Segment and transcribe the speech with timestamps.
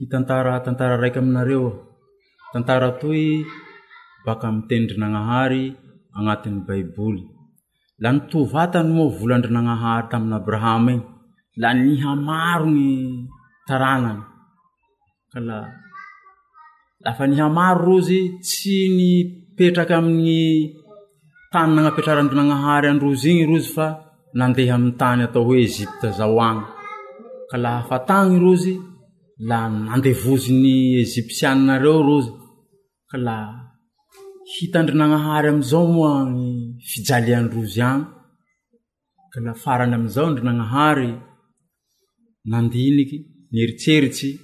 [0.00, 1.68] ny tantara tantara raiky aminareo
[2.56, 3.44] tantara toy
[4.24, 5.64] baka amtenindrinanahary
[6.16, 7.24] agnatin'ny baiboly
[8.02, 11.00] la nitovatany moa volan-drinanahary tamiy abrahama iy
[11.62, 12.88] la niha maro ny
[13.68, 14.22] taranany
[15.32, 15.58] ka la
[17.04, 20.36] lafa niha maro rozy tsy nipetraky aminny
[21.52, 23.86] tannanapetrarandrinanahary androzy iny rozy fa
[24.38, 26.62] nandeha ami tany atao hoe ezipta zao any
[27.50, 28.74] ka laa afatany rozy
[29.48, 32.32] la nandevoziny eziptiannareo roza
[33.10, 33.36] ka la
[34.54, 36.42] hitandri nanahary amizao moa ny
[36.90, 38.04] fijalyandrozy agny
[39.32, 41.08] ka la farany amizao ndry nanahary
[42.50, 43.16] nandiniky
[43.54, 44.28] nyeritseritsy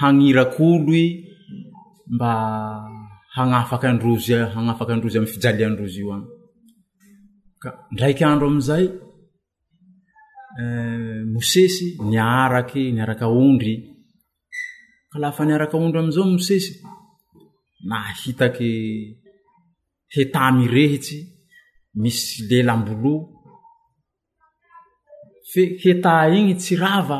[0.00, 1.04] hanirak'oloi
[2.14, 2.32] mba
[3.36, 6.24] hanafaky androzy hanafaky androzy amy fijaliandrozy io agny
[7.62, 8.84] ka ndraiky andro amizay
[10.60, 13.74] Eh, osesy niaraky niaraky ondry
[15.10, 16.72] ka lafa niarakyondry amizao mosesy
[17.88, 18.70] nahitaky
[20.14, 21.18] heta mirehitsy
[22.02, 23.12] misy lelambolo
[25.50, 27.18] fe hetà igny tsy rava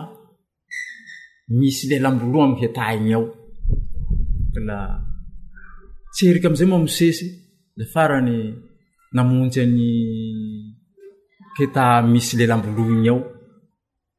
[1.58, 3.24] misy lelamboloha amy heta igny ao
[4.68, 4.78] la
[6.12, 7.26] tseriky amizay moa mosesy
[7.78, 8.32] lafarany
[9.14, 9.82] namontsy any
[11.56, 13.20] keta misy lelamboloigny ao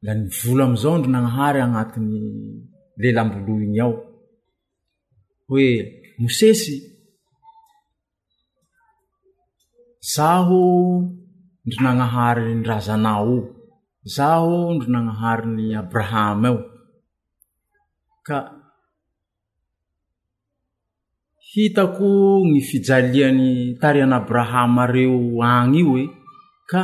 [0.06, 2.22] da nyvolo amizao ndry nagnahary agnatinny
[3.02, 3.94] lelamboloigny ao
[5.50, 5.68] hoe
[6.22, 6.74] mosesy
[10.14, 10.60] zaho
[11.66, 13.12] ndry nagnahary nyrazana
[14.14, 16.58] zaho ndry nagnaharyny abrahama eo
[18.26, 18.38] ka
[21.50, 22.08] hitako
[22.50, 23.46] ny fijaliany
[23.82, 25.18] tarian''abrahama reo
[25.52, 26.06] agny io e
[26.72, 26.82] ka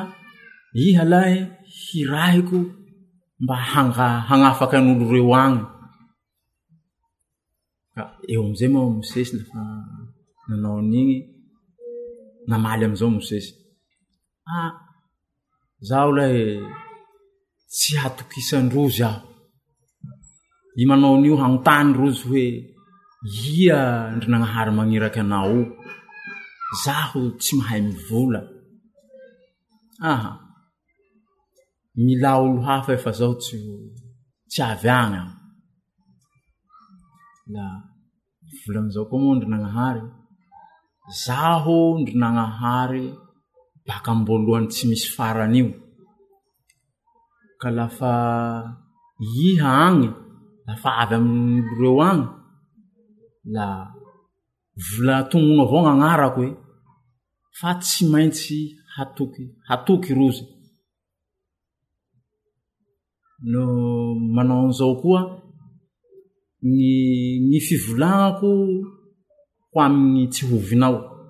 [0.73, 2.58] iha lahy hiraiko
[3.42, 3.56] mba
[4.30, 5.64] hanafaky an'olo reo agny
[7.98, 9.59] a eo amizay mo mosesy lafa
[10.47, 11.17] nanao nigny
[12.50, 13.56] namaly amzao mosesya
[14.57, 14.74] ah,
[15.88, 16.41] zaho lahe
[17.74, 19.25] tsy hatokisandrozy aho
[20.78, 22.46] i manao nio hanontany rozy hoe
[23.57, 23.78] ia
[24.16, 25.75] ndry nanahary maniraky na oko
[26.84, 28.40] zaho tsy mahay mivola
[30.12, 30.31] aha
[31.95, 33.59] mila olo hafa efa zao tsyo
[34.50, 35.31] tsy avy agny ah
[37.53, 37.66] la
[38.66, 40.03] volanizao koa moa ndrinanahary
[41.23, 43.03] zaho ndri nagnahary
[43.88, 45.69] baka aboalohany tsy misy faranyio
[47.61, 48.11] ka lafa
[49.47, 50.07] iha agny
[50.67, 52.25] lafa avy amiolo reo agny
[53.56, 53.67] la
[54.88, 56.51] vola tonnono avao gnanarako e
[57.59, 58.57] fa tsy maintsy
[58.95, 60.45] hatoky hatoky rozy
[63.44, 65.22] manao anizao koa
[66.61, 68.47] ny fivolagnako
[69.72, 71.27] ho aminy tsyhovinao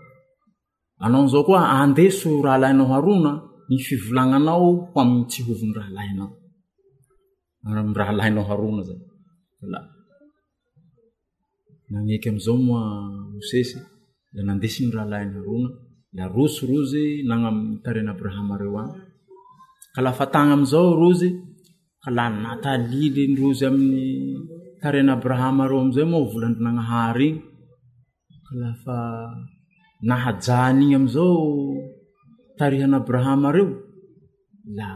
[0.99, 3.31] anao zao koa andeso raha lainao aona
[3.69, 5.73] ny fivolananao ho amy tsyoiny
[11.89, 15.25] nazao oaaadsny raha lay
[16.17, 16.91] larosyroz
[17.29, 18.83] nanam trnabrahamreo a
[19.93, 21.19] k lafatany amizao roz
[22.15, 24.09] la natalilyndrozy ami'y
[24.81, 27.29] tarian'abrahama reo amizay mo volandrinagnahary
[28.47, 28.97] igny afa
[30.07, 31.33] nahajany igny amizao
[32.59, 33.67] tarihan'abrahama reo
[34.77, 34.89] la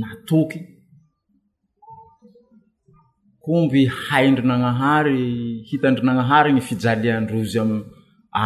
[0.00, 0.60] natoky
[3.44, 5.20] komby haindrinagnahary
[5.68, 7.70] hitandrinagnahary ny fijaliandrozy am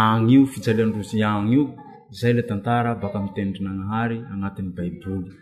[0.03, 1.63] agnyio fijalandrozy agny io
[2.19, 5.33] zay le tantara baka amteindrinagnahary agnatin'ny baiboly